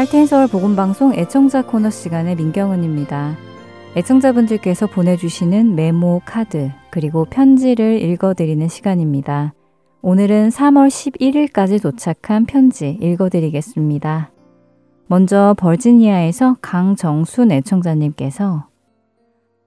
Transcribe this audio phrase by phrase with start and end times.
[0.00, 3.36] 할텐 서울 복음방송 애청자 코너 시간의 민경은입니다.
[3.96, 9.52] 애청자분들께서 보내주시는 메모 카드 그리고 편지를 읽어드리는 시간입니다.
[10.00, 14.30] 오늘은 3월 11일까지 도착한 편지 읽어드리겠습니다.
[15.06, 18.68] 먼저 버지니아에서 강정순 애청자님께서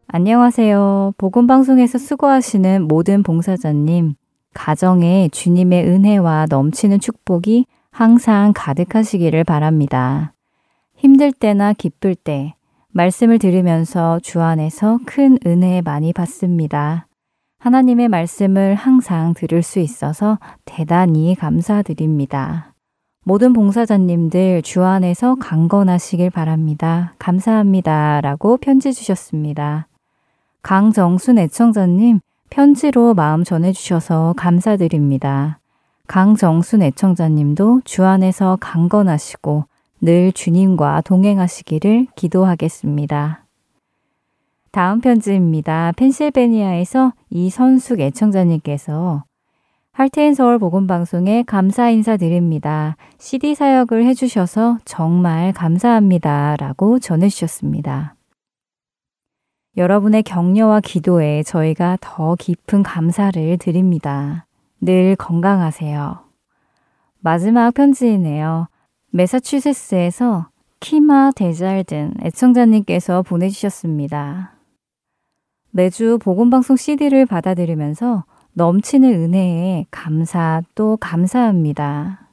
[0.07, 1.13] 안녕하세요.
[1.19, 4.15] 복음방송에서 수고하시는 모든 봉사자님,
[4.55, 10.33] 가정에 주님의 은혜와 넘치는 축복이 항상 가득하시기를 바랍니다.
[10.95, 12.55] 힘들 때나 기쁠 때
[12.89, 17.05] 말씀을 들으면서 주 안에서 큰 은혜 많이 받습니다.
[17.59, 22.73] 하나님의 말씀을 항상 들을 수 있어서 대단히 감사드립니다.
[23.25, 27.13] 모든 봉사자님들 주 안에서 강건하시길 바랍니다.
[27.19, 28.21] 감사합니다.
[28.21, 29.87] 라고 편지 주셨습니다.
[30.63, 35.59] 강정순 애청자님, 편지로 마음 전해주셔서 감사드립니다.
[36.07, 39.65] 강정순 애청자님도 주 안에서 강건하시고
[40.01, 43.45] 늘 주님과 동행하시기를 기도하겠습니다.
[44.71, 45.93] 다음 편지입니다.
[45.95, 49.23] 펜실베니아에서 이선숙 애청자님께서
[49.93, 52.97] 할테인 서울 복음 방송에 감사 인사드립니다.
[53.17, 56.57] CD 사역을 해주셔서 정말 감사합니다.
[56.57, 58.15] 라고 전해주셨습니다.
[59.77, 64.47] 여러분의 격려와 기도에 저희가 더 깊은 감사를 드립니다.
[64.85, 66.19] 늘 건강하세요.
[67.21, 68.67] 마지막 편지이네요.
[69.11, 70.47] 메사추세츠에서
[70.81, 74.55] 키마 데잘든 애청자님께서 보내주셨습니다.
[75.71, 82.27] 매주 복음방송 CD를 받아들이면서 넘치는 은혜에 감사 또 감사합니다.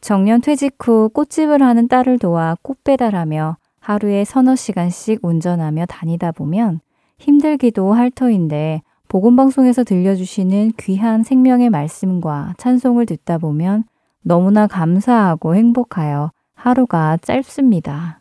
[0.00, 6.78] 정년 퇴직 후 꽃집을 하는 딸을 도와 꽃 배달하며 하루에 서너 시간씩 운전하며 다니다 보면
[7.18, 13.82] 힘들기도 할 터인데 복음방송에서 들려주시는 귀한 생명의 말씀과 찬송을 듣다 보면
[14.22, 18.20] 너무나 감사하고 행복하여 하루가 짧습니다.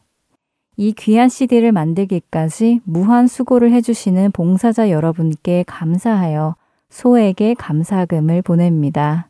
[0.77, 6.55] 이 귀한 CD를 만들기까지 무한 수고를 해주시는 봉사자 여러분께 감사하여
[6.89, 9.29] 소에게 감사금을 보냅니다.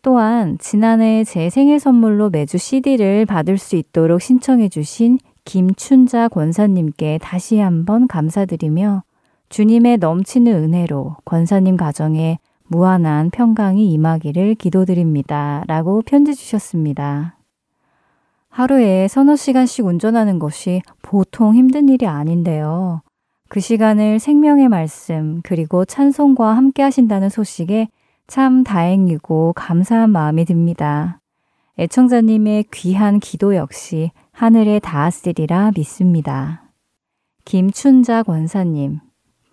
[0.00, 7.58] 또한 지난해 제 생일 선물로 매주 CD를 받을 수 있도록 신청해 주신 김춘자 권사님께 다시
[7.58, 9.02] 한번 감사드리며
[9.48, 15.64] 주님의 넘치는 은혜로 권사님 가정에 무한한 평강이 임하기를 기도드립니다.
[15.66, 17.36] 라고 편지 주셨습니다.
[18.50, 23.02] 하루에 서너 시간씩 운전하는 것이 보통 힘든 일이 아닌데요.
[23.48, 27.88] 그 시간을 생명의 말씀 그리고 찬송과 함께 하신다는 소식에
[28.26, 31.20] 참 다행이고 감사한 마음이 듭니다.
[31.78, 36.64] 애청자님의 귀한 기도 역시 하늘에 닿았으리라 믿습니다.
[37.46, 39.00] 김춘자 권사님,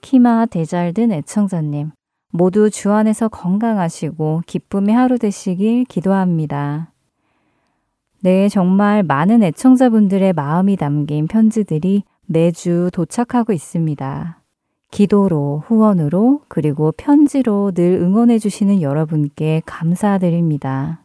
[0.05, 1.89] 키마 대잘든 애청자님,
[2.31, 6.91] 모두 주 안에서 건강하시고 기쁨의 하루 되시길 기도합니다.
[8.21, 14.43] 네, 정말 많은 애청자분들의 마음이 담긴 편지들이 매주 도착하고 있습니다.
[14.91, 21.03] 기도로, 후원으로, 그리고 편지로 늘 응원해주시는 여러분께 감사드립니다.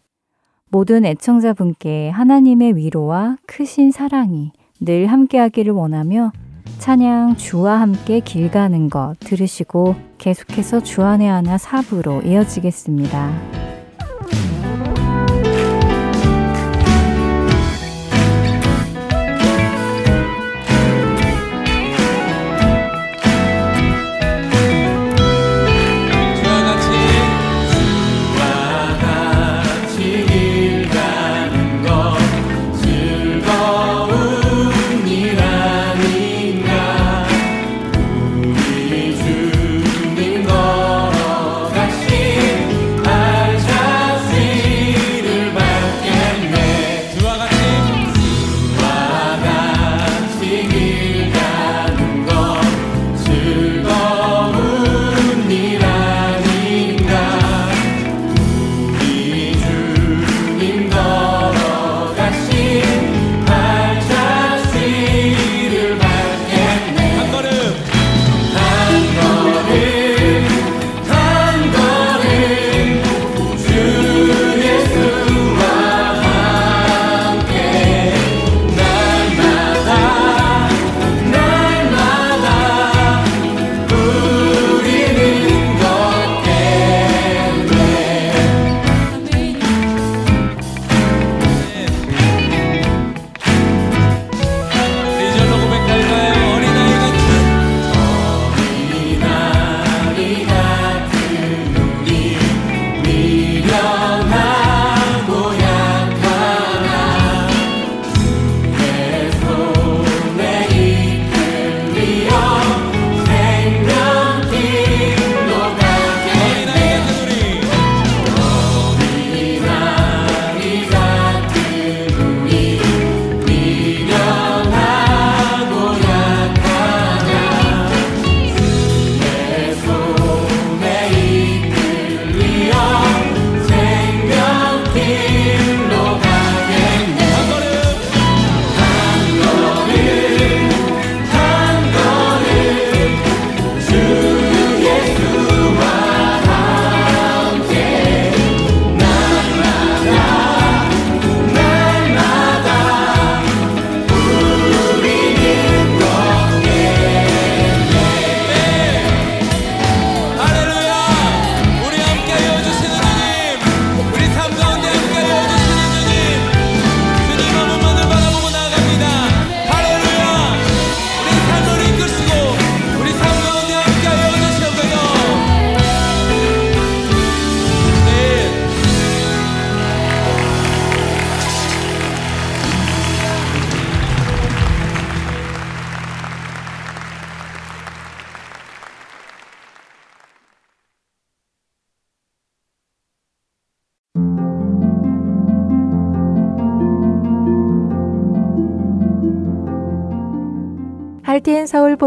[0.68, 6.32] 모든 애청자분께 하나님의 위로와 크신 사랑이 늘 함께하기를 원하며
[6.80, 13.79] 찬양 주와 함께 길 가는 것 들으시고 계속해서 주안의 하나 사부로 이어지겠습니다.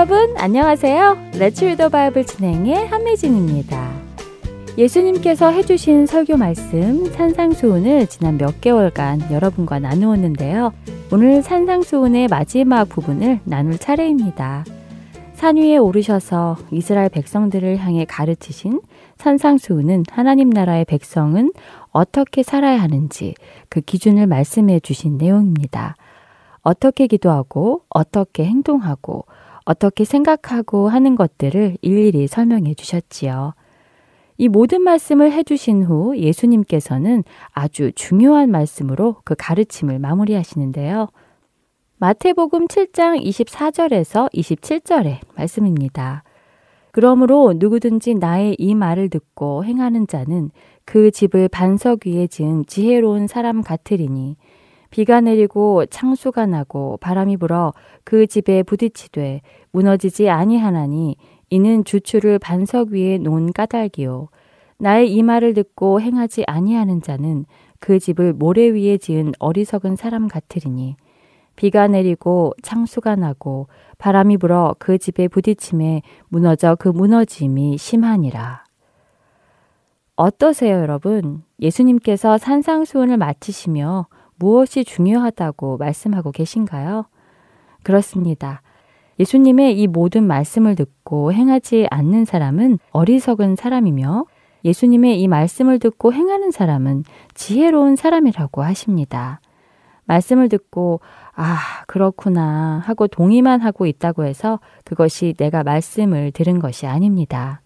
[0.00, 1.32] 여러분 안녕하세요.
[1.38, 3.92] 레츠 리더 바이블 진행의 한미진입니다.
[4.78, 10.72] 예수님께서 해주신 설교 말씀 산상수훈을 지난 몇 개월간 여러분과 나누었는데요.
[11.12, 14.64] 오늘 산상수훈의 마지막 부분을 나눌 차례입니다.
[15.34, 18.80] 산 위에 오르셔서 이스라엘 백성들을 향해 가르치신
[19.18, 21.52] 산상수훈은 하나님 나라의 백성은
[21.90, 23.34] 어떻게 살아야 하는지
[23.68, 25.96] 그 기준을 말씀해 주신 내용입니다.
[26.62, 29.26] 어떻게 기도하고 어떻게 행동하고
[29.70, 33.54] 어떻게 생각하고 하는 것들을 일일이 설명해 주셨지요.
[34.36, 37.22] 이 모든 말씀을 해주신 후 예수님께서는
[37.52, 41.06] 아주 중요한 말씀으로 그 가르침을 마무리하시는데요.
[41.98, 46.24] 마태복음 7장 24절에서 27절의 말씀입니다.
[46.90, 50.50] 그러므로 누구든지 나의 이 말을 듣고 행하는 자는
[50.84, 54.36] 그 집을 반석 위에 지은 지혜로운 사람 같으리니
[54.90, 57.72] 비가 내리고 창수가 나고 바람이 불어
[58.04, 61.16] 그 집에 부딪히되 무너지지 아니하나니
[61.50, 64.28] 이는 주추를 반석 위에 놓은 까닭이요
[64.78, 67.44] 나의 이 말을 듣고 행하지 아니하는 자는
[67.78, 70.96] 그 집을 모래 위에 지은 어리석은 사람 같으리니
[71.56, 78.64] 비가 내리고 창수가 나고 바람이 불어 그 집에 부딪힘에 무너져 그 무너짐이 심하니라.
[80.16, 81.42] 어떠세요, 여러분?
[81.60, 84.06] 예수님께서 산상수훈을 마치시며
[84.40, 87.04] 무엇이 중요하다고 말씀하고 계신가요?
[87.82, 88.62] 그렇습니다.
[89.20, 94.24] 예수님의 이 모든 말씀을 듣고 행하지 않는 사람은 어리석은 사람이며
[94.64, 97.04] 예수님의 이 말씀을 듣고 행하는 사람은
[97.34, 99.40] 지혜로운 사람이라고 하십니다.
[100.04, 101.00] 말씀을 듣고,
[101.34, 101.56] 아,
[101.86, 107.60] 그렇구나 하고 동의만 하고 있다고 해서 그것이 내가 말씀을 들은 것이 아닙니다.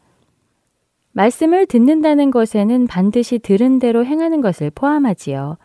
[1.12, 5.56] 말씀을 듣는다는 것에는 반드시 들은 대로 행하는 것을 포함하지요.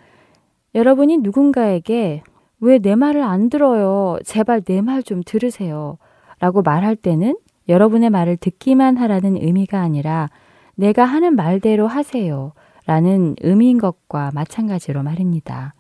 [0.76, 2.24] 여러분이 누군가에게
[2.62, 4.18] 왜 내 말을 안 들어요?
[4.26, 5.98] 제발 내 말 좀 들으세요.
[6.40, 10.30] 라고 말할 때는 여러분의 말을 듣기만 하라는 의미가 아니라
[10.76, 12.54] 내가 하는 말대로 하세요.
[12.86, 15.74] 라는 의미인 것과 마찬가지로 말입니다.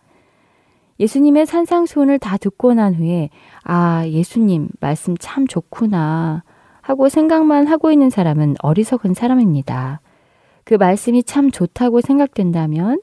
[0.99, 3.29] 예수님의 산상수훈을 다 듣고 난 후에
[3.63, 6.43] 아, 예수님 말씀 참 좋구나
[6.81, 10.01] 하고 생각만 하고 있는 사람은 어리석은 사람입니다.
[10.65, 12.99] 그 말씀이 참 좋다고 생각된다면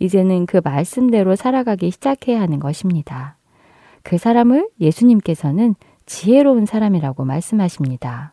[0.00, 3.36] 이제는 그 말씀대로 살아가기 시작해야 하는 것입니다.
[4.02, 5.74] 그 사람을 예수님께서는
[6.06, 8.32] 지혜로운 사람이라고 말씀하십니다.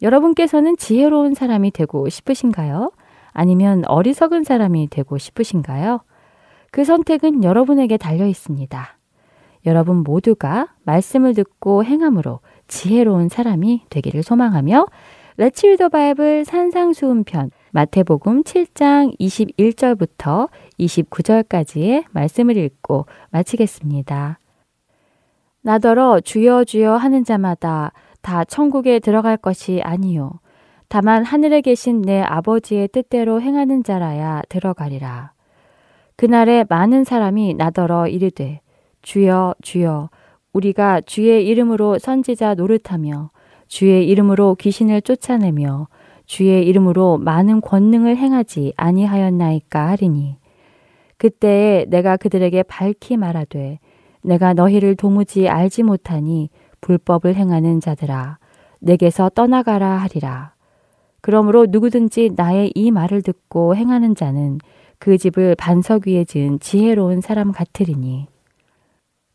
[0.00, 2.92] 여러분께서는 지혜로운 사람이 되고 싶으신가요?
[3.32, 6.00] 아니면 어리석은 사람이 되고 싶으신가요?
[6.70, 8.98] 그 선택은 여러분에게 달려 있습니다.
[9.66, 14.86] 여러분 모두가 말씀을 듣고 행함으로 지혜로운 사람이 되기를 소망하며
[15.36, 20.48] 레츠 리더 바이블 산상수훈 편 마태복음 7장 21절부터
[20.78, 24.38] 29절까지의 말씀을 읽고 마치겠습니다.
[25.62, 30.40] 나더러 주여 주여 하는 자마다 다 천국에 들어갈 것이 아니요
[30.88, 35.32] 다만 하늘에 계신 내 아버지의 뜻대로 행하는 자라야 들어가리라.
[36.16, 38.60] 그날에 많은 사람이 나더러 이르되
[39.02, 40.08] 주여 주여
[40.54, 43.30] 우리가 주의 이름으로 선지자 노릇하며
[43.68, 45.88] 주의 이름으로 귀신을 쫓아내며
[46.28, 50.36] 주의 이름으로 많은 권능을 행하지 아니하였나이까 하리니.
[51.16, 53.80] 그때에 내가 그들에게 밝히 말하되
[54.22, 56.50] 내가 너희를 도무지 알지 못하니
[56.82, 58.38] 불법을 행하는 자들아
[58.80, 60.52] 내게서 떠나가라 하리라.
[61.22, 64.58] 그러므로 누구든지 나의 이 말을 듣고 행하는 자는
[64.98, 68.26] 그 집을 반석 위에 지은 지혜로운 사람 같으리니.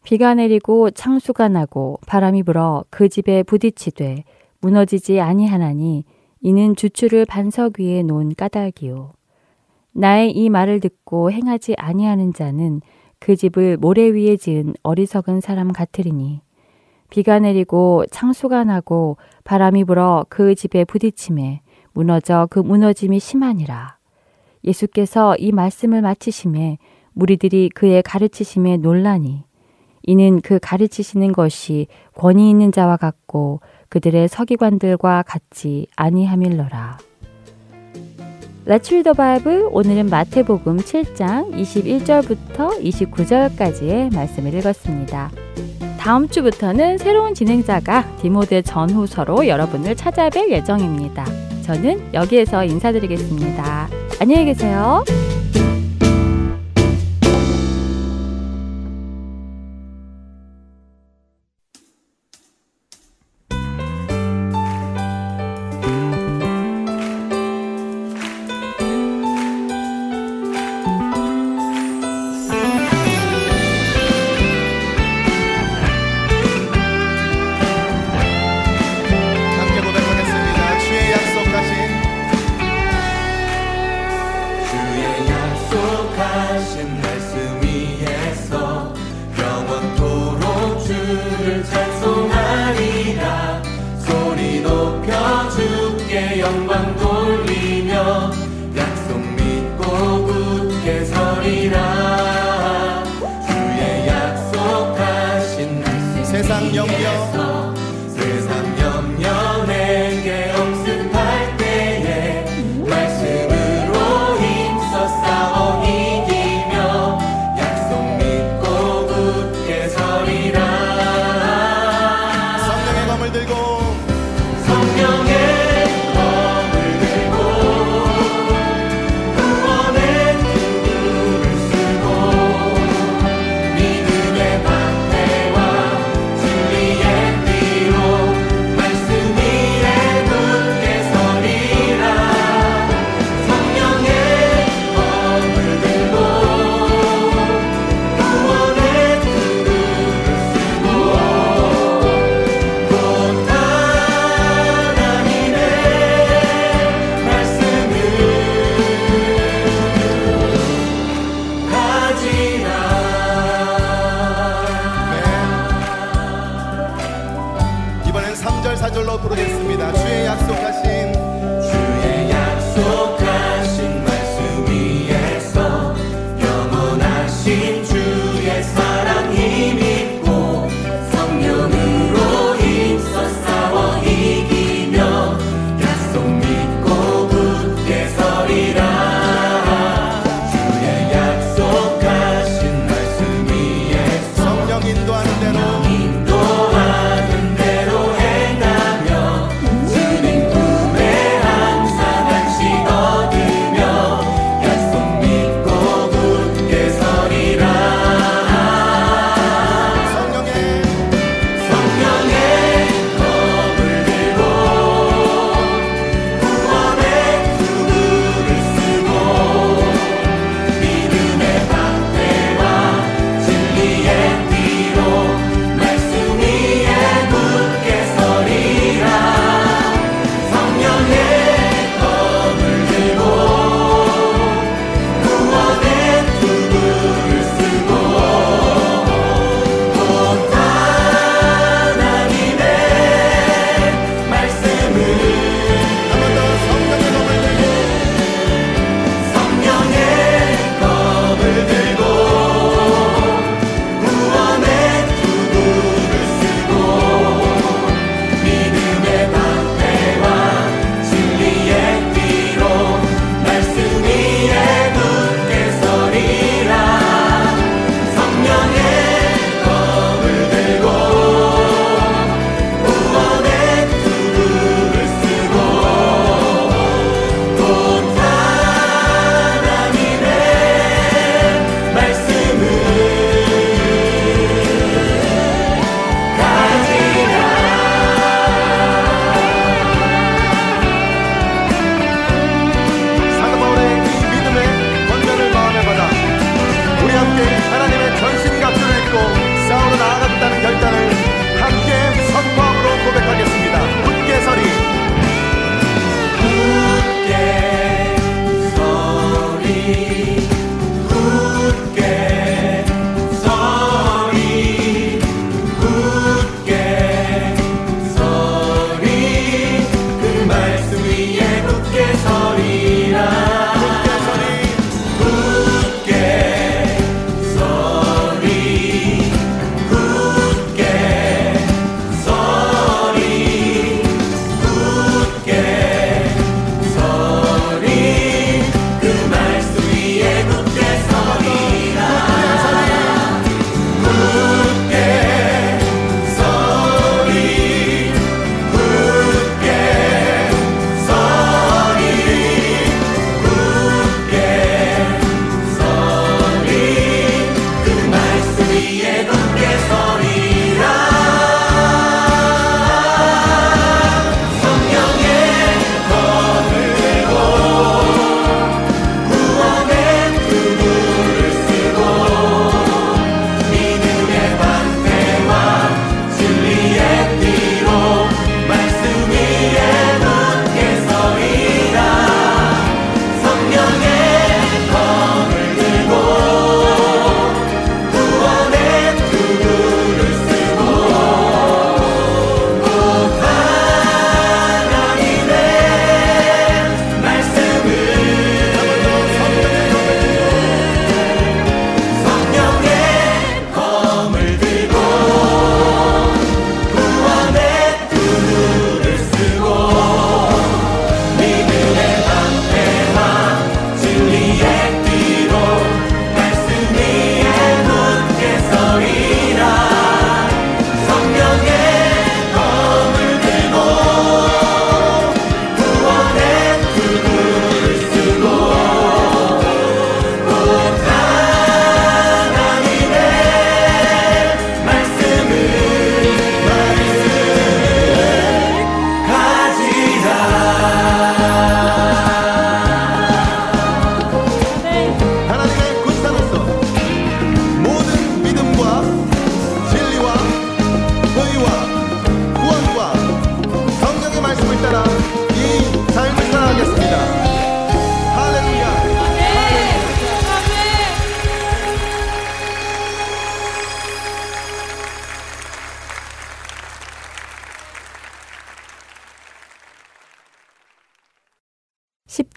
[0.03, 4.25] 비가 내리고 창수가 나고 바람이 불어 그 집에 부딪히되
[4.61, 6.05] 무너지지 아니하나니
[6.45, 9.13] 이는 주추를 반석 위에 놓은 까닭이요.
[9.93, 12.81] 나의 이 말을 듣고 행하지 아니하는 자는
[13.17, 16.41] 그 집을 모래 위에 지은 어리석은 사람 같으리니
[17.09, 21.61] 비가 내리고 창수가 나고 바람이 불어 그 집에 부딪힘에
[21.93, 23.97] 무너져 그 무너짐이 심하니라.
[24.65, 26.77] 예수께서 이 말씀을 마치심에
[27.13, 29.45] 무리들이 그의 가르치심에 놀라니
[30.01, 33.61] 이는 그 가르치시는 것이 권위 있는 자와 같고
[33.93, 36.97] 그들의 서기관들과 같지 아니함일러라.
[38.65, 45.29] 레츠 더 바이블 오늘은 마태복음 7장 21절부터 29절까지의 말씀을 읽었습니다.
[45.99, 51.23] 다음 주부터는 새로운 진행자가 디모데 전후서로 여러분을 찾아뵐 예정입니다.
[51.61, 53.89] 저는 여기에서 인사드리겠습니다.
[54.19, 55.03] 안녕히 계세요.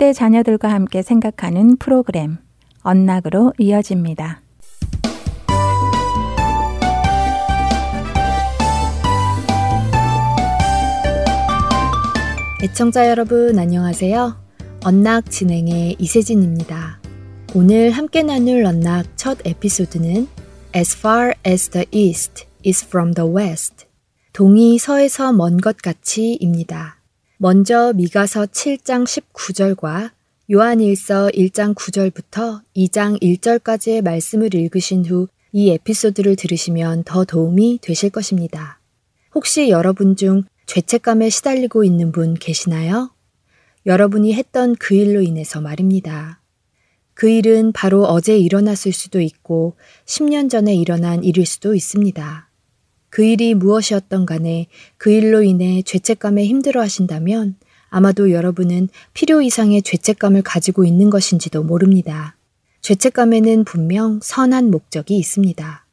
[0.07, 2.37] 10대 자녀들과 함께 생각하는 프로그램
[2.83, 4.40] 언락으로 이어집니다.
[12.62, 14.37] 애청자 여러분 안녕하세요.
[14.85, 17.01] 언락 진행의 이세진입니다.
[17.55, 20.29] 오늘 함께 나눌 언락 첫 에피소드는
[20.75, 23.87] As far as the east is from the west.
[24.33, 26.95] 동이 서에서 먼 것 같이입니다.
[27.38, 30.11] 먼저 미가서 7장 19절과
[30.51, 38.79] 요한일서 1장 9절부터 2장 1절까지의 말씀을 읽으신 후 이 에피소드를 들으시면 더 도움이 되실 것입니다.
[39.35, 43.11] 혹시 여러분 중 죄책감에 시달리고 있는 분 계시나요?
[43.87, 46.42] 여러분이 했던 그 일로 인해서 말입니다.
[47.14, 52.45] 그 일은 바로 어제 일어났을 수도 있고 10년 전에 일어난 일일 수도 있습니다.
[53.16, 54.66] 그 일이 무엇이었던 간에
[54.98, 57.57] 그 일로 인해 죄책감에 힘들어 하신다면
[57.88, 62.37] 아마도 여러분은 필요 이상의 죄책감을 가지고 있는 것인지도 모릅니다.
[62.83, 65.87] 죄책감에는 분명 선한 목적이 있습니다.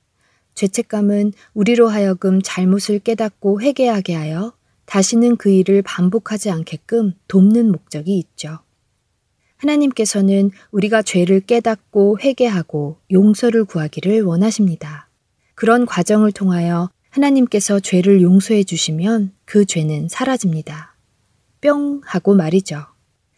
[0.55, 4.51] 죄책감은 우리로 하여금 잘못을 깨닫고 회개하게 하여
[4.83, 8.59] 다시는 그 일을 반복하지 않게끔 돕는 목적이 있죠.
[9.55, 15.07] 하나님께서는 우리가 죄를 깨닫고 회개하고 용서를 구하기를 원하십니다.
[15.55, 20.95] 그런 과정을 통하여 하나님께서 죄를 용서해 주시면 그 죄는 사라집니다.
[21.61, 22.87] 뿅 하고 말이죠.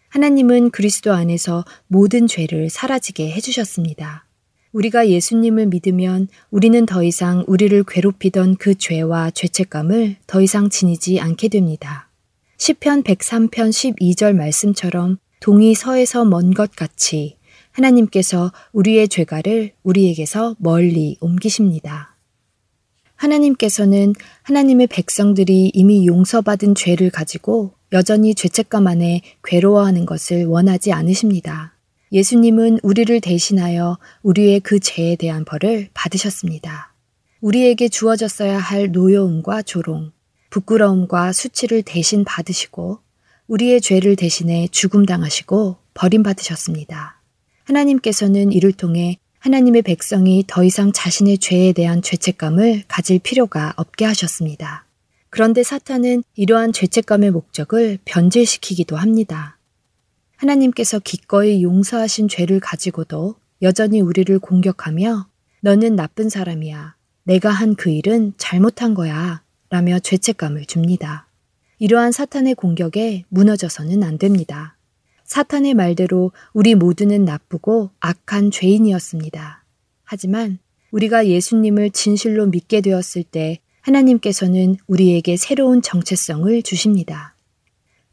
[0.08, 4.26] 하나님은 그리스도 안에서 모든 죄를 사라지게 해주셨습니다.
[4.72, 11.50] 우리가 예수님을 믿으면 우리는 더 이상 우리를 괴롭히던 그 죄와 죄책감을 더 이상 지니지 않게
[11.50, 12.10] 됩니다.
[12.58, 17.38] 시편 103편 12절 말씀처럼 동이 서에서 먼 것 같이
[17.72, 22.15] 하나님께서 우리의 죄가를 우리에게서 멀리 옮기십니다.
[23.16, 31.74] 하나님께서는 하나님의 백성들이 이미 용서받은 죄를 가지고 여전히 죄책감 안에 괴로워하는 것을 원하지 않으십니다.
[32.12, 36.94] 예수님은 우리를 대신하여 우리의 그 죄에 대한 벌을 받으셨습니다.
[37.42, 40.12] 우리에게 주어졌어야 할 노여움과 조롱,
[40.50, 43.00] 부끄러움과 수치를 대신 받으시고
[43.48, 47.22] 우리의 죄를 대신해 죽음당하시고 버림받으셨습니다.
[47.66, 54.88] 하나님께서는 이를 통해 하나님의 백성이 더 이상 자신의 죄에 대한 죄책감을 가질 필요가 없게 하셨습니다.
[55.30, 59.60] 그런데 사탄은 이러한 죄책감의 목적을 변질시키기도 합니다.
[60.38, 65.28] 하나님께서 기꺼이 용서하신 죄를 가지고도 여전히 우리를 공격하며
[65.62, 66.96] 너는 나쁜 사람이야.
[67.26, 69.44] 내가 한 그 일은 잘못한 거야.
[69.70, 71.28] 라며 죄책감을 줍니다.
[71.78, 74.75] 이러한 사탄의 공격에 무너져서는 안 됩니다.
[75.26, 79.64] 사탄의 말대로 우리 모두는 나쁘고 악한 죄인이었습니다.
[80.04, 80.60] 하지만
[80.92, 87.36] 우리가 예수님을 진실로 믿게 되었을 때 하나님께서는 우리에게 새로운 정체성을 주십니다.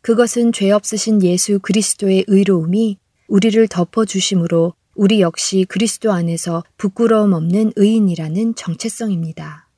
[0.00, 2.98] 그것은 죄 없으신 예수 그리스도의 의로움이
[3.28, 9.68] 우리를 덮어주심으로 우리 역시 그리스도 안에서 부끄러움 없는 의인이라는 정체성입니다.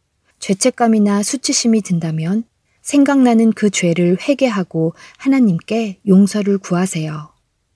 [0.41, 2.45] 죄책감이나 수치심이 든다면
[2.85, 7.31] 생각나는 그 죄를 회개하고 하나님께 용서를 구하세요.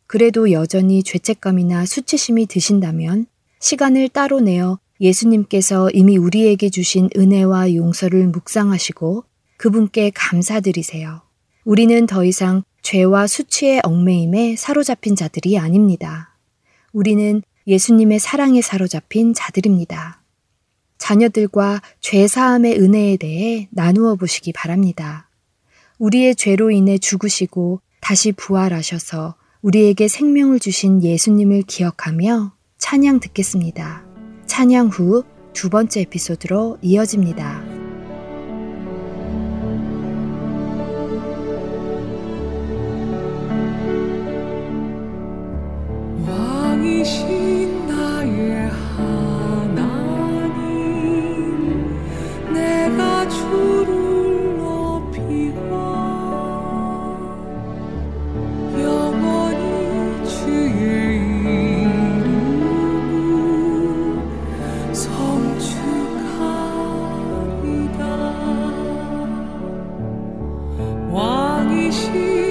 [0.07, 3.27] 그래도 여전히 죄책감이나 수치심이 드신다면
[3.59, 9.25] 시간을 따로 내어 예수님께서 이미 우리에게 주신 은혜와 용서를 묵상하시고
[9.57, 11.23] 그분께 감사드리세요.
[11.65, 16.37] 우리는 더 이상 죄와 수치의 얽매임에 사로잡힌 자들이 아닙니다.
[16.93, 20.23] 우리는 예수님의 사랑에 사로잡힌 자들입니다.
[20.99, 25.29] 자녀들과 죄 사함의 은혜에 대해 나누어 보시기 바랍니다.
[25.99, 34.05] 우리의 죄로 인해 죽으시고 다시 부활하셔서 우리에게 생명을 주신 예수님을 기억하며 찬양 듣겠습니다.
[34.47, 37.78] 찬양 후 두 번째 에피소드로 이어집니다.
[71.11, 72.48] 望一心。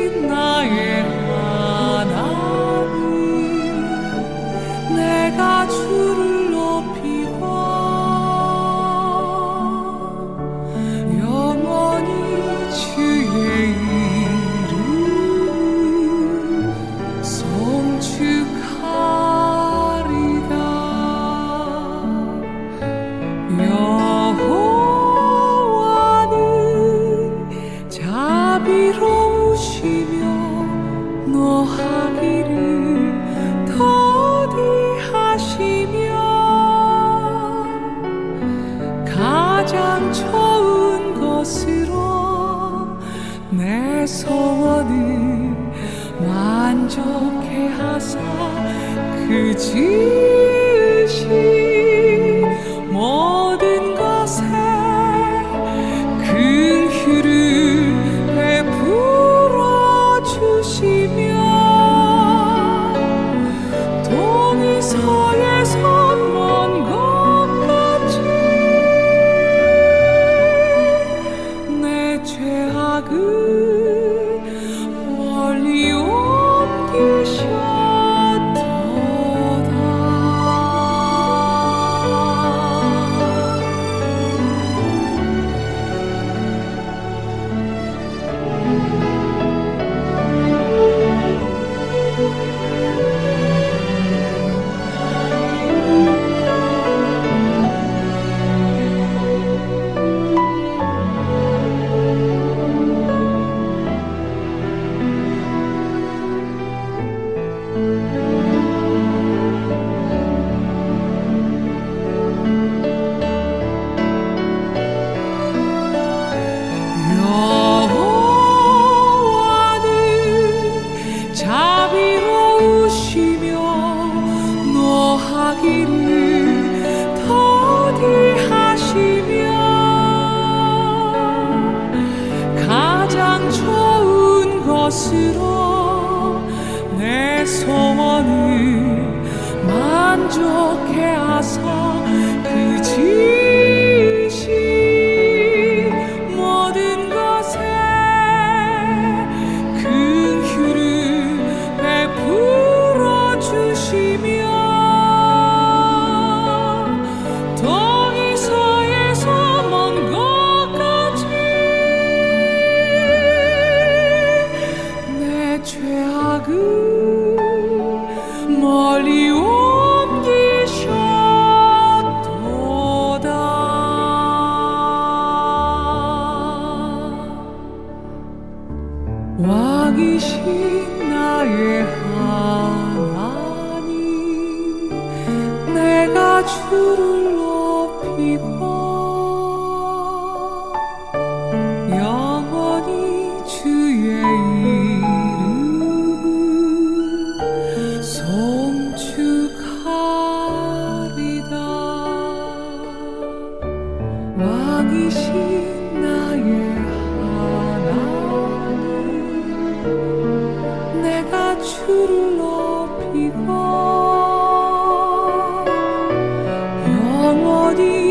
[217.79, 218.06] 언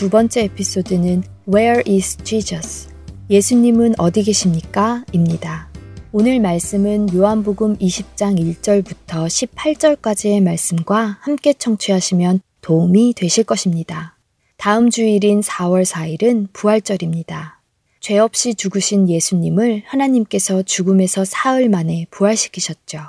[0.00, 2.88] 두 번째 에피소드는 Where is Jesus?
[3.28, 5.04] 예수님은 어디 계십니까?
[5.12, 5.68] 입니다.
[6.10, 14.16] 오늘 말씀은 요한복음 20장 1절부터 18절까지의 말씀과 함께 청취하시면 도움이 되실 것입니다.
[14.56, 17.60] 다음 주일인 4월 4일은 부활절입니다.
[18.00, 23.02] 죄 없이 죽으신 예수님을 하나님께서 죽음에서 사흘 만에 부활시키셨죠.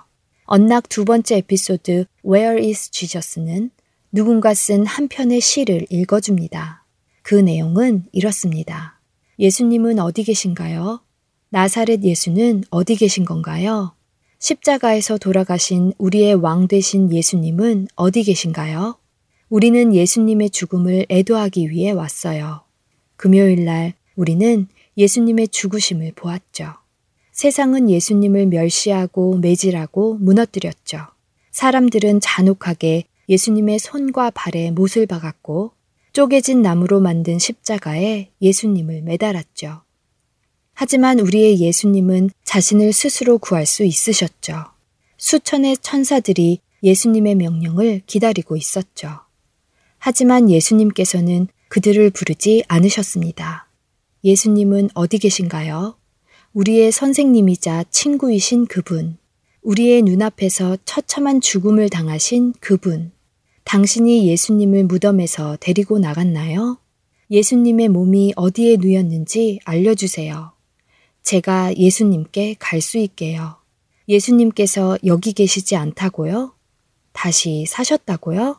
[0.44, 3.70] 언락 두 번째 에피소드 Where is Jesus는
[4.12, 6.81] 누군가 쓴 한 편의 시를 읽어줍니다.
[7.22, 9.00] 그 내용은 이렇습니다.
[9.40, 11.02] 예수님은 어디 계신가요?
[11.50, 13.94] 나사렛 예수는 어디 계신 건가요?
[14.40, 18.98] 십자가에서 돌아가신 우리의 왕 되신 예수님은 어디 계신가요?
[19.50, 22.62] 우리는 예수님의 죽음을 애도하기 위해 왔어요.
[23.18, 26.74] 금요일 날 우리는 예수님의 죽으심을 보았죠.
[27.32, 31.08] 세상은 예수님을 멸시하고 매질하고 무너뜨렸죠.
[31.52, 35.74] 사람들은 잔혹하게 예수님의 손과 발에 못을 박았고
[36.14, 39.82] 쪼개진 나무로 만든 십자가에 예수님을 매달았죠.
[40.74, 44.66] 하지만 우리의 예수님은 자신을 스스로 구할 수 있으셨죠.
[45.18, 49.20] 수천의 천사들이 예수님의 명령을 기다리고 있었죠.
[50.00, 53.68] 하지만 예수님께서는 그들을 부르지 않으셨습니다.
[54.24, 55.96] 예수님은 어디 계신가요?
[56.54, 59.18] 우리의 선생님이자 친구이신 그분,
[59.62, 63.12] 우리의 눈앞에서 처참한 죽음을 당하신 그분,
[63.64, 66.78] 당신이 예수님을 무덤에서 데리고 나갔나요?
[67.30, 70.52] 예수님의 몸이 어디에 누였는지 알려주세요.
[71.24, 73.58] 제가 예수님께 갈 수 있게요.
[74.10, 76.54] 예수님께서 여기 계시지 않다고요?
[77.14, 78.58] 다시 사셨다고요?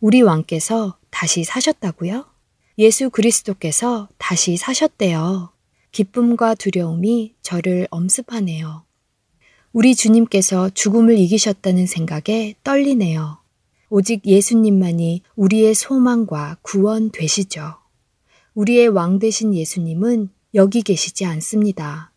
[0.00, 2.24] 우리 왕께서 다시 사셨다고요?
[2.78, 5.50] 예수 그리스도께서 다시 사셨대요.
[5.92, 8.84] 기쁨과 두려움이 저를 엄습하네요.
[9.72, 13.41] 우리 주님께서 죽음을 이기셨다는 생각에 떨리네요.
[13.94, 17.74] 오직 예수님만이 우리의 소망과 구원 되시죠.
[18.54, 22.10] 우리의 왕 되신 예수님은 여기 계시지 않습니다.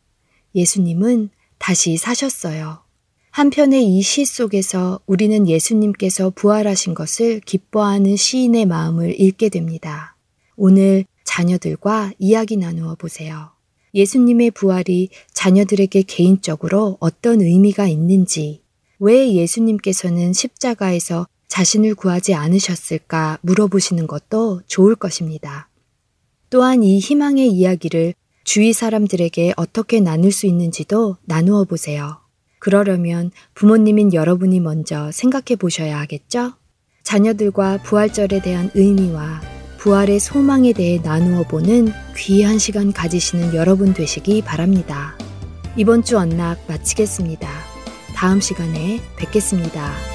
[0.56, 2.80] 예수님은 다시 사셨어요.
[3.32, 10.16] 한편의 이 시 속에서 우리는 예수님께서 부활하신 것을 기뻐하는 시인의 마음을 읽게 됩니다.
[10.56, 13.50] 오늘 자녀들과 이야기 나누어 보세요.
[13.94, 18.62] 예수님의 부활이 자녀들에게 개인적으로 어떤 의미가 있는지,
[18.98, 25.70] 왜 예수님께서는 십자가에서 자신을 구하지 않으셨을까 물어보시는 것도 좋을 것입니다.
[26.50, 32.20] 또한 이 희망의 이야기를 주위 사람들에게 어떻게 나눌 수 있는지도 나누어 보세요.
[32.60, 36.54] 그러려면 부모님인 여러분이 먼저 생각해 보셔야 하겠죠?
[37.04, 39.42] 자녀들과 부활절에 대한 의미와
[39.78, 45.16] 부활의 소망에 대해 나누어 보는 귀한 시간 가지시는 여러분 되시기 바랍니다.
[45.78, 47.48] 이번 주 언락 마치겠습니다.
[48.16, 50.15] 다음 시간에 뵙겠습니다.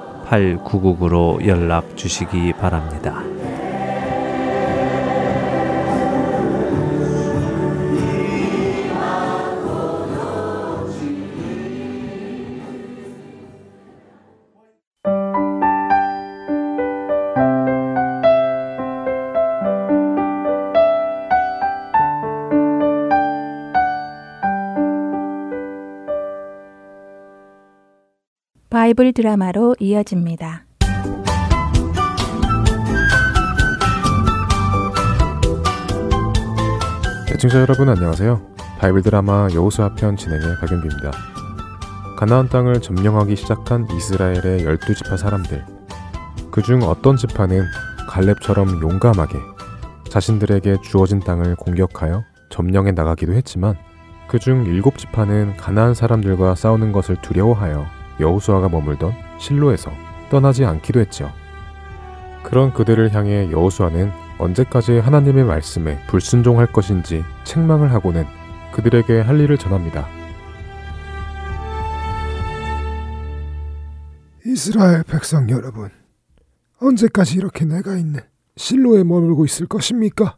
[0.31, 3.21] 602-866-8999로 연락 주시기 바랍니다.
[28.91, 30.65] 바이블 드라마로 이어집니다.
[37.31, 38.41] 애청자 여러분 안녕하세요.
[38.79, 41.11] 바이블 드라마 여호수아 편 진행의 박영규입니다.
[42.17, 45.63] 가나안 땅을 점령하기 시작한 이스라엘의 열두 지파 사람들.
[46.51, 47.63] 그중 어떤 지파는
[48.09, 49.37] 갈렙처럼 용감하게
[50.09, 53.75] 자신들에게 주어진 땅을 공격하여 점령해 나가기도 했지만
[54.27, 59.91] 그중 일곱 지파는 가나안 사람들과 싸우는 것을 두려워하여 여호수아가 머물던 실로에서
[60.29, 61.31] 떠나지 않기도 했죠.
[62.43, 68.25] 그런 그들을 향해 여호수아는 언제까지 하나님의 말씀에 불순종할 것인지 책망을 하고는
[68.73, 70.07] 그들에게 할 일을 전합니다.
[74.45, 75.89] 이스라엘 백성 여러분,
[76.79, 78.21] 언제까지 이렇게 내가 있는
[78.57, 80.37] 실로에 머물고 있을 것입니까?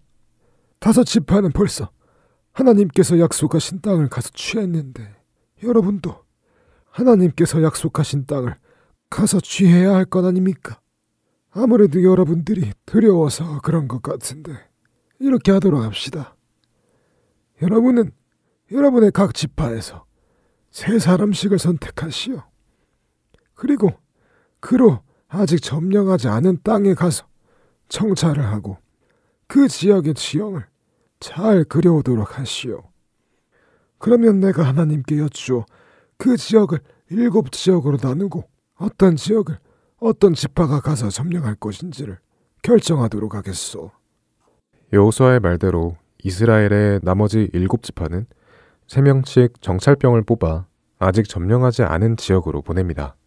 [0.80, 1.90] 다섯 지파는 벌써
[2.52, 5.16] 하나님께서 약속하신 땅을 가서 취했는데
[5.64, 6.23] 여러분도
[6.94, 8.56] 하나님께서 약속하신 땅을
[9.10, 10.80] 가서 취해야 할 것 아닙니까?
[11.52, 14.52] 아무래도 여러분들이 두려워서 그런 것 같은데
[15.20, 16.36] 이렇게 하도록 합시다.
[17.62, 18.12] 여러분은
[18.72, 20.06] 여러분의 각 지파에서
[20.72, 22.42] 세 사람씩을 선택하시오.
[23.54, 23.92] 그리고
[24.60, 27.26] 그로 아직 점령하지 않은 땅에 가서
[27.90, 28.78] 청찰을 하고
[29.48, 30.66] 그 지역의 지형을
[31.20, 32.84] 잘 그려오도록 하시오.
[34.00, 35.66] 그러면 내가 하나님께 여쭈어
[36.24, 38.46] 그 지역을 일곱 지역으로 나누고
[38.76, 39.58] 어떤 지역을
[40.00, 42.18] 어떤 지파가 가서 점령할 것인지를
[42.62, 43.92] 결정하도록 하겠소.
[44.94, 48.26] 여호수아의 말대로 이스라엘의 나머지 일곱 지파는
[48.88, 50.66] 세 명씩 정찰병을 뽑아
[50.98, 53.18] 아직 점령하지 않은 지역으로 보냅니다.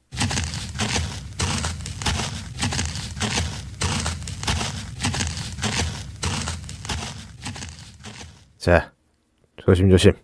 [8.56, 8.94] 자,
[9.58, 10.14] 조심조심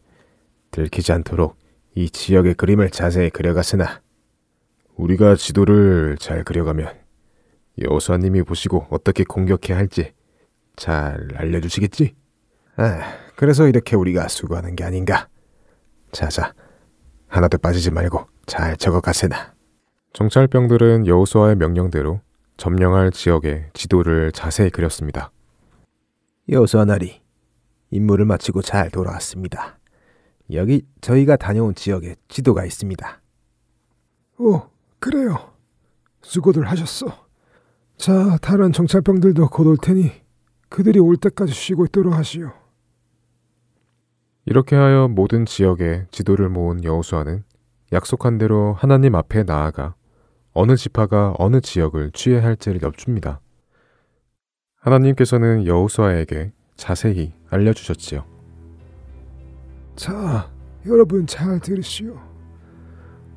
[0.71, 1.62] 들키지 않도록
[1.95, 4.01] 이 지역의 그림을 자세히 그려갔으나
[4.97, 6.93] 우리가 지도를 잘 그려가면
[7.81, 10.13] 여호수아님이 보시고 어떻게 공격해야 할지
[10.77, 12.15] 잘 알려주시겠지?
[12.77, 13.01] 아,
[13.37, 15.29] 그래서 이렇게 우리가 수고하는 게 아닌가.
[16.11, 16.55] 자자,
[17.29, 19.55] 하나도 빠지지 말고 잘 적어가세나.
[20.13, 22.21] 정찰병들은 여호수아의 명령대로
[22.57, 25.31] 점령할 지역의 지도를 자세히 그렸습니다.
[26.49, 27.23] 여호수아 나리,
[27.91, 29.79] 임무를 마치고 잘 돌아왔습니다.
[30.53, 33.21] 여기 저희가 다녀온 지역에 지도가 있습니다.
[34.39, 34.63] 오,
[34.99, 35.53] 그래요.
[36.23, 37.07] 수고들 하셨어.
[37.97, 40.13] 자, 다른 정찰병들도 곧 올 테니
[40.69, 42.51] 그들이 올 때까지 쉬고 있도록 하시오.
[44.45, 47.45] 이렇게 하여 모든 지역에 지도를 모은 여호수아는
[47.93, 49.95] 약속한 대로 하나님 앞에 나아가
[50.53, 53.41] 어느 지파가 어느 지역을 취해야 할지를 엽줍니다.
[54.77, 58.25] 하나님께서는 여호수아에게 자세히 알려주셨지요.
[60.03, 60.51] 자,
[60.85, 62.19] 여러분 잘 들으시오.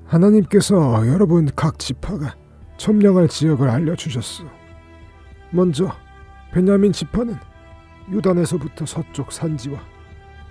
[0.06, 2.36] 하나님께서 여러분 각 지파가
[2.78, 4.46] 점령할 지역을 알려주셨소.
[5.52, 5.92] 먼저
[6.52, 7.36] 베냐민 지파는
[8.10, 9.80] 유단에서부터 서쪽 산지와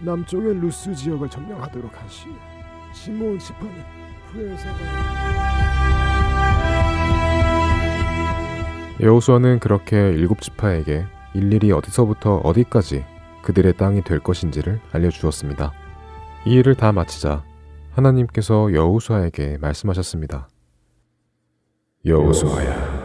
[0.02, 2.30] 남쪽의 루스 지역을 점령하도록 하시오.
[2.92, 3.74] 시몬 지파는
[4.32, 4.78] 후에서가
[9.00, 13.04] 여호수아는 그렇게 일곱 지파에게 일일이 어디서부터 어디까지
[13.42, 15.84] 그들의 땅이 될 것인지를 알려주었습니다.
[16.47, 17.42] 이 일을 다 마치자
[17.92, 20.49] 하나님께서 여호수아에게 말씀하셨습니다.
[22.05, 23.05] 여호수아야.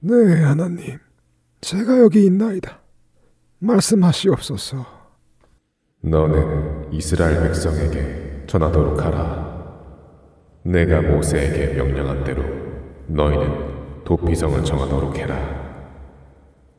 [0.00, 0.98] 네, 하나님.
[1.60, 2.80] 제가 여기 있나이다.
[3.58, 4.86] 말씀하시옵소서.
[6.00, 9.50] 너는 이스라엘 백성에게 전하도록 하라.
[10.62, 12.42] 내가 모세에게 명령한 대로
[13.06, 15.36] 너희는 도피성을 정하도록 해라.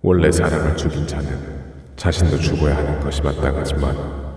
[0.01, 1.61] 원래 사람을 죽인 자는
[1.95, 4.30] 자신도 죽어야 하는 것이 마땅하지만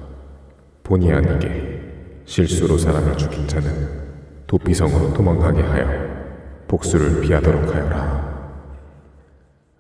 [0.85, 1.81] 본의 아니게
[2.27, 3.71] 실수로 사람을 죽인 자는
[4.47, 5.89] 도피성으로 도망가게 하여
[6.69, 8.35] 복수를 피하도록 하여라.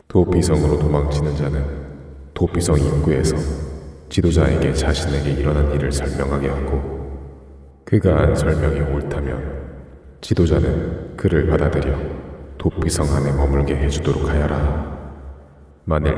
[0.09, 1.63] 도피성으로 도망치는 자는
[2.33, 3.37] 도피성 입구에서
[4.09, 7.05] 지도자에게 자신에게 일어난 일을 설명하게 하고
[7.85, 9.65] 그가 한 설명이 옳다면
[10.23, 11.99] 지도자는 그를 받아들여
[12.57, 14.95] 도피성 안에 머물게 해주도록 하여라.
[15.85, 16.17] 만일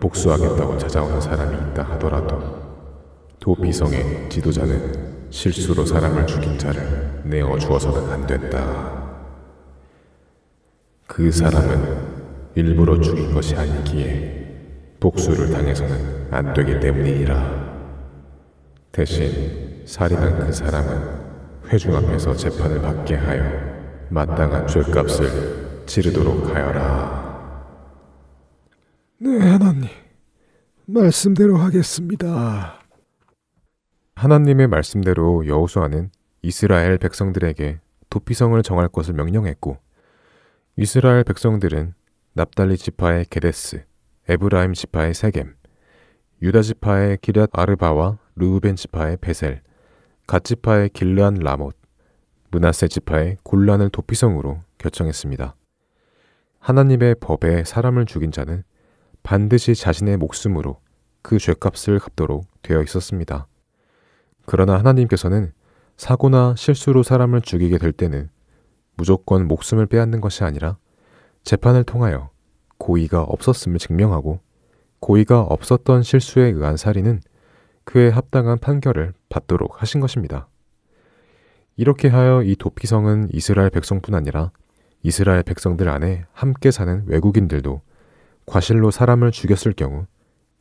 [0.00, 2.71] 복수하겠다고 찾아오는 사람이 있다 하더라도
[3.42, 9.02] 도피성의 지도자는 실수로 사람을 죽인 자를 내어 주어서는 안 된다.
[11.08, 12.12] 그 사람은
[12.54, 17.72] 일부러 죽인 것이 아니기에 복수를 당해서는 안 되기 때문이니라.
[18.92, 21.22] 대신 살인한 그 사람은
[21.66, 23.42] 회중 앞에서 재판을 받게 하여
[24.10, 27.66] 마땅한 죄값을 치르도록 하여라.
[29.18, 29.88] 네, 하나님.
[30.86, 32.81] 말씀대로 하겠습니다.
[34.22, 36.12] 하나님의 말씀대로 여호수아는
[36.42, 39.78] 이스라엘 백성들에게 도피성을 정할 것을 명령했고
[40.76, 41.94] 이스라엘 백성들은
[42.34, 43.84] 납달리 지파의 게데스,
[44.28, 45.56] 에브라임 지파의 세겜,
[46.40, 49.60] 유다 지파의 기럇 아르바와 르우벤 지파의 베셀,
[50.28, 51.76] 갓 지파의 길르안 라못,
[52.52, 55.56] 문하세 지파의 골란을 도피성으로 결정했습니다.
[56.60, 58.62] 하나님의 법에 사람을 죽인 자는
[59.24, 60.78] 반드시 자신의 목숨으로
[61.22, 63.48] 그 죄값을 갚도록 되어 있었습니다.
[64.46, 65.52] 그러나 하나님께서는
[65.96, 68.28] 사고나 실수로 사람을 죽이게 될 때는
[68.96, 70.76] 무조건 목숨을 빼앗는 것이 아니라
[71.44, 72.30] 재판을 통하여
[72.78, 74.40] 고의가 없었음을 증명하고
[75.00, 77.20] 고의가 없었던 실수에 의한 살인은
[77.84, 80.48] 그에 합당한 판결을 받도록 하신 것입니다.
[81.76, 84.52] 이렇게 하여 이 도피성은 이스라엘 백성뿐 아니라
[85.02, 87.80] 이스라엘 백성들 안에 함께 사는 외국인들도
[88.46, 90.06] 과실로 사람을 죽였을 경우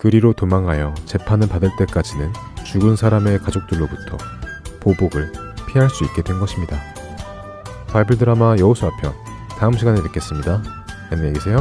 [0.02, 2.34] 그리로 도망하여 재판을 받을 때까지는
[2.66, 4.18] 죽은 사람의 가족들로부터
[4.80, 5.32] 보복을
[5.68, 6.82] 피할 수 있게 된 것입니다.
[7.90, 9.14] 바이블 드라마 여호수아 편
[9.60, 10.64] 다음 시간에 뵙겠습니다.
[11.12, 11.60] 안녕히 계세요.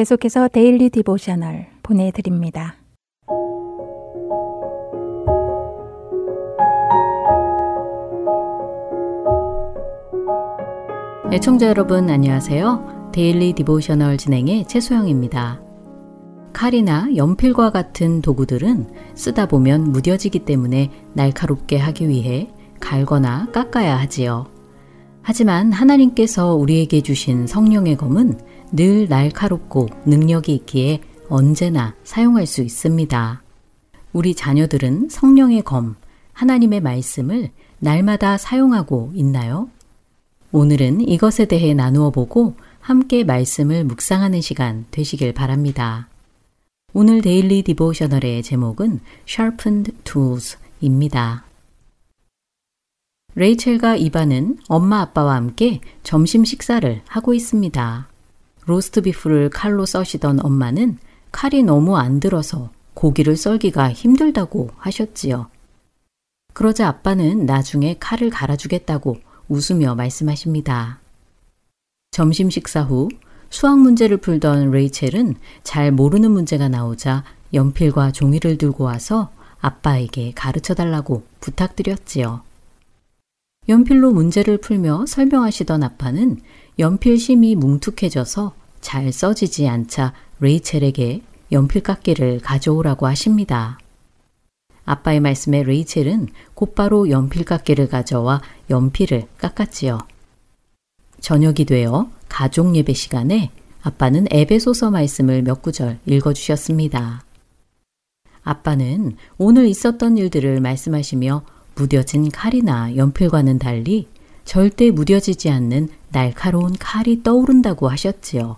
[0.00, 2.76] 계속해서 Daily Devotional 보내드립니다.
[11.30, 13.10] 애청자 여러분 안녕하세요.
[13.12, 15.60] Daily Devotional 진행의 최소영입니다.
[16.54, 22.48] 칼이나 연필과 같은 도구들은 쓰다 보면 무뎌지기 때문에 날카롭게 하기 위해
[22.80, 24.46] 갈거나 깎아야 하지요.
[25.20, 28.38] 하지만 하나님께서 우리에게 주신 성령의 검은
[28.72, 33.42] 늘 날카롭고 능력이 있기에 언제나 사용할 수 있습니다.
[34.12, 35.96] 우리 자녀들은 성령의 검,
[36.32, 39.68] 하나님의 말씀을 날마다 사용하고 있나요?
[40.52, 46.08] 오늘은 이것에 대해 나누어 보고 함께 말씀을 묵상하는 시간 되시길 바랍니다.
[46.92, 51.44] 오늘 데일리 디보셔널의 제목은 Sharpened Tools입니다.
[53.36, 58.09] 레이첼과 이바는 엄마 아빠와 함께 점심 식사를 하고 있습니다.
[58.70, 60.98] 로스트 비프를 칼로 써시던 엄마는
[61.32, 65.48] 칼이 너무 안 들어서 고기를 썰기가 힘들다고 하셨지요.
[66.52, 69.18] 그러자 아빠는 나중에 칼을 갈아주겠다고
[69.48, 71.00] 웃으며 말씀하십니다.
[72.12, 73.08] 점심 식사 후
[73.50, 81.24] 수학 문제를 풀던 레이첼은 잘 모르는 문제가 나오자 연필과 종이를 들고 와서 아빠에게 가르쳐 달라고
[81.40, 82.42] 부탁드렸지요.
[83.68, 86.40] 연필로 문제를 풀며 설명하시던 아빠는
[86.80, 91.20] 연필 심이 뭉툭해져서 잘 써지지 않자 레이첼에게
[91.52, 93.78] 연필깎이를 가져오라고 하십니다.
[94.86, 99.98] 아빠의 말씀에 레이첼은 곧바로 연필깎이를 가져와 연필을 깎았지요.
[101.20, 103.50] 저녁이 되어 가족 예배 시간에
[103.82, 107.22] 아빠는 에베소서 말씀을 몇 구절 읽어주셨습니다.
[108.42, 111.42] 아빠는 오늘 있었던 일들을 말씀하시며
[111.74, 114.08] 무뎌진 칼이나 연필과는 달리
[114.46, 118.56] 절대 무뎌지지 않는 날카로운 칼이 떠오른다고 하셨지요.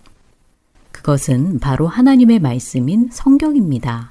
[0.90, 4.10] 그것은 바로 하나님의 말씀인 성경입니다.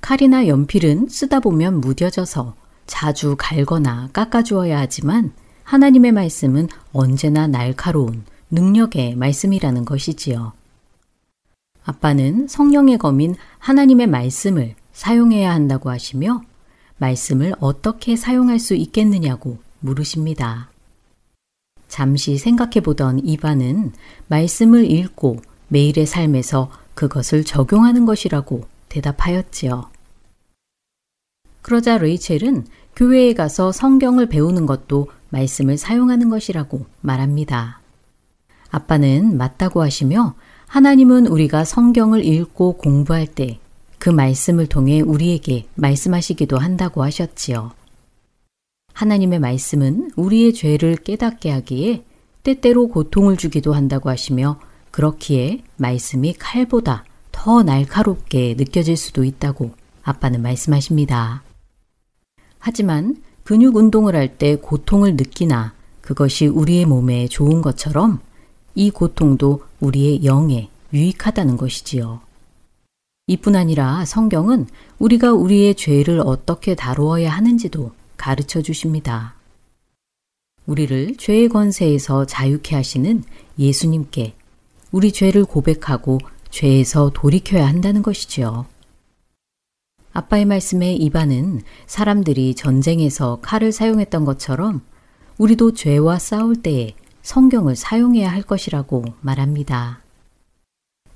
[0.00, 2.54] 칼이나 연필은 쓰다 보면 무뎌져서
[2.86, 5.32] 자주 갈거나 깎아주어야 하지만
[5.64, 10.52] 하나님의 말씀은 언제나 날카로운 능력의 말씀이라는 것이지요.
[11.84, 16.42] 아빠는 성령의 검인 하나님의 말씀을 사용해야 한다고 하시며
[16.96, 20.70] 말씀을 어떻게 사용할 수 있겠느냐고 물으십니다.
[21.88, 23.92] 잠시 생각해 보던 이반은
[24.28, 29.90] 말씀을 읽고 매일의 삶에서 그것을 적용하는 것이라고 대답하였지요.
[31.62, 32.66] 그러자 레이첼은
[32.96, 37.80] 교회에 가서 성경을 배우는 것도 말씀을 사용하는 것이라고 말합니다.
[38.70, 40.34] 아빠는 맞다고 하시며
[40.66, 43.58] 하나님은 우리가 성경을 읽고 공부할 때
[43.98, 47.72] 그 말씀을 통해 우리에게 말씀하시기도 한다고 하셨지요.
[48.98, 52.02] 하나님의 말씀은 우리의 죄를 깨닫게 하기에
[52.42, 54.58] 때때로 고통을 주기도 한다고 하시며
[54.90, 59.70] 그렇기에 말씀이 칼보다 더 날카롭게 느껴질 수도 있다고
[60.02, 61.44] 아빠는 말씀하십니다.
[62.58, 68.18] 하지만 근육 운동을 할 때 고통을 느끼나 그것이 우리의 몸에 좋은 것처럼
[68.74, 72.18] 이 고통도 우리의 영에 유익하다는 것이지요.
[73.28, 74.66] 이뿐 아니라 성경은
[74.98, 79.34] 우리가 우리의 죄를 어떻게 다루어야 하는지도 가르쳐 주십니다.
[80.66, 83.24] 우리를 죄의 권세에서 자유케 하시는
[83.58, 84.34] 예수님께
[84.92, 86.18] 우리 죄를 고백하고
[86.50, 88.66] 죄에서 돌이켜야 한다는 것이지요.
[90.12, 94.82] 아빠의 말씀에 이반은 사람들이 전쟁에서 칼을 사용했던 것처럼
[95.38, 100.00] 우리도 죄와 싸울 때에 성경을 사용해야 할 것이라고 말합니다.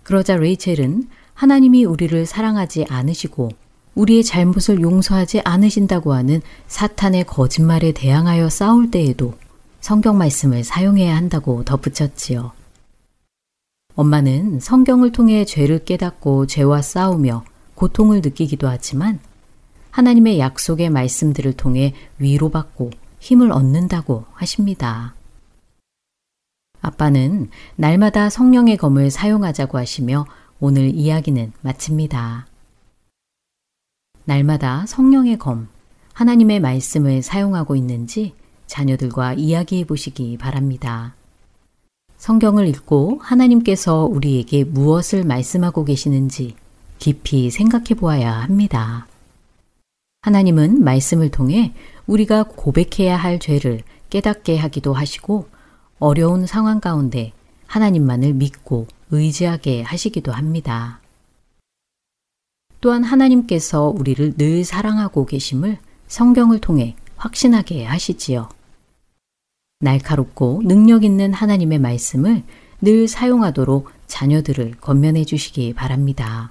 [0.03, 3.51] 그러자 레이첼은 하나님이 우리를 사랑하지 않으시고
[3.95, 9.35] 우리의 잘못을 용서하지 않으신다고 하는 사탄의 거짓말에 대항하여 싸울 때에도
[9.81, 12.53] 성경 말씀을 사용해야 한다고 덧붙였지요.
[13.95, 19.19] 엄마는 성경을 통해 죄를 깨닫고 죄와 싸우며 고통을 느끼기도 하지만
[19.91, 22.91] 하나님의 약속의 말씀들을 통해 위로받고
[23.21, 25.15] 힘을 얻는다고 하십니다.
[26.81, 30.27] 아빠는 날마다 성령의 검을 사용하자고 하시며
[30.59, 32.52] 오늘 이야기는 마칩니다.
[34.25, 35.69] 날마다 성령의 검,
[36.15, 38.35] 하나님의 말씀을 사용하고 있는지
[38.67, 41.15] 자녀들과 이야기해 보시기 바랍니다.
[42.19, 46.55] 성경을 읽고 하나님께서 우리에게 무엇을 말씀하고 계시는지
[46.99, 49.09] 깊이 생각해 보아야 합니다.
[50.23, 51.75] 하나님은 말씀을 통해
[52.07, 55.49] 우리가 고백해야 할 죄를 깨닫게 하기도 하시고
[55.99, 57.33] 어려운 상황 가운데
[57.67, 61.02] 하나님만을 믿고 의지하게 하시기도 합니다.
[62.83, 65.79] 또한 하나님께서 우리를 늘 사랑하고 계심을
[66.09, 68.49] 성경을 통해 확신하게 하시지요.
[69.79, 72.43] 날카롭고 능력 있는 하나님의 말씀을
[72.81, 76.51] 늘 사용하도록 자녀들을 건면해 주시기 바랍니다.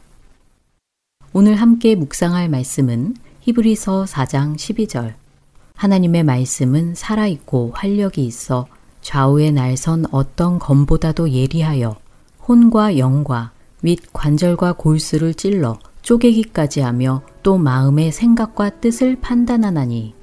[1.34, 5.14] 오늘 함께 묵상할 말씀은 히브리서 4장 12절.
[5.76, 8.68] 하나님의 말씀은 살아있고 활력이 있어
[9.02, 11.98] 좌우에 날선 어떤 검보다도 예리하여
[12.48, 13.52] 혼과 영과
[13.82, 15.78] 및 관절과 골수를 찔러
[16.12, 20.14] 쪼개기까지 하며 또 마음의 생각과 뜻을 판단하나니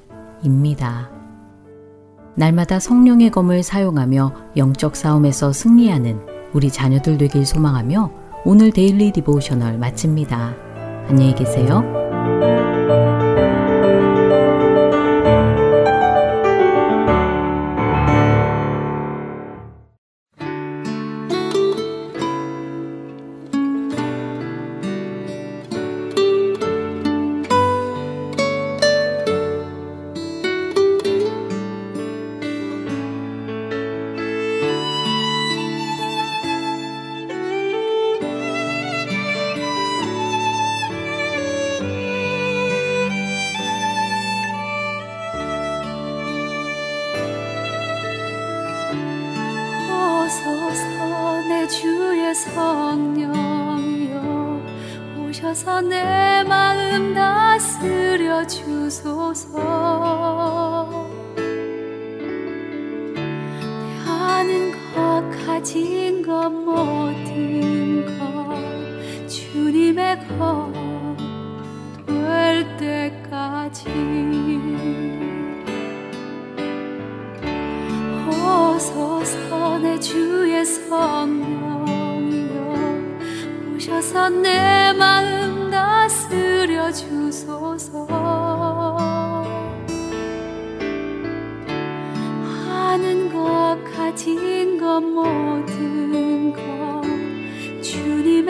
[0.42, 1.10] 입니다.
[2.34, 6.20] 날마다 성령의 검을 사용하며 영적 싸움에서 승리하는
[6.52, 8.10] 우리 자녀들 되길 소망하며
[8.44, 10.54] 오늘 Daily Devotional 마칩니다.
[11.08, 11.82] 안녕히 계세요.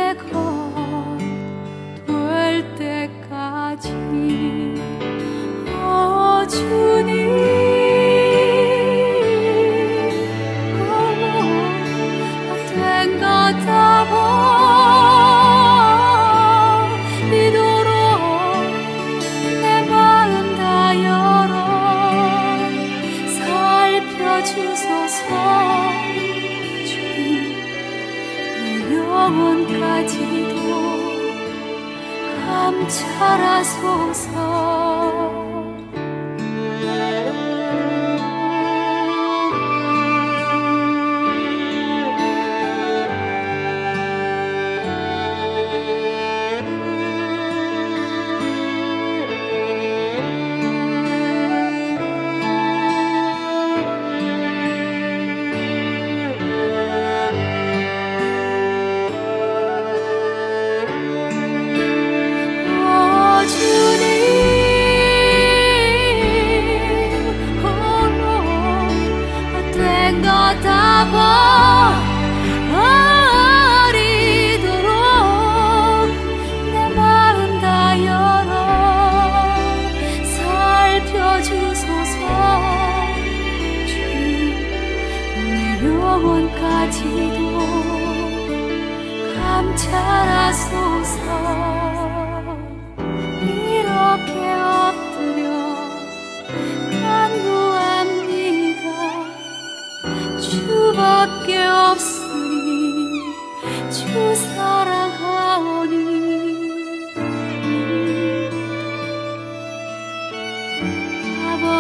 [0.09, 0.48] avec.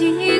[0.00, 0.39] 记忆。